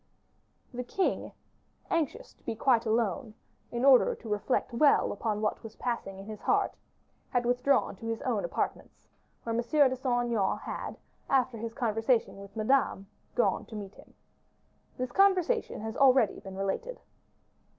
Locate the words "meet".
13.75-13.93